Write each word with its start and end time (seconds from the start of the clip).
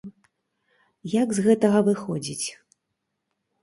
Як 1.21 1.29
з 1.41 1.45
гэтага 1.51 1.79
выходзіць? 1.91 2.47